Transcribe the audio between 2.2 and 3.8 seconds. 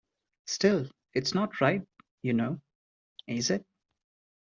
you know; is it?